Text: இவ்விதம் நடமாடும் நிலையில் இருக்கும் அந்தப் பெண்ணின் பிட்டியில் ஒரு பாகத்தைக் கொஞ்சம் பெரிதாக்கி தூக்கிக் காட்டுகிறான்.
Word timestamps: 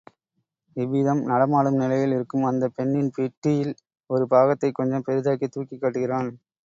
இவ்விதம் 0.75 1.21
நடமாடும் 1.23 1.75
நிலையில் 1.75 2.11
இருக்கும் 2.11 2.43
அந்தப் 2.43 2.75
பெண்ணின் 2.75 3.11
பிட்டியில் 3.17 3.73
ஒரு 4.09 4.25
பாகத்தைக் 4.27 4.75
கொஞ்சம் 4.75 5.05
பெரிதாக்கி 5.07 5.49
தூக்கிக் 5.49 5.81
காட்டுகிறான். 5.81 6.31